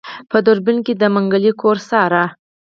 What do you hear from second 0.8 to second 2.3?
کې يې د منګلي کور څاره.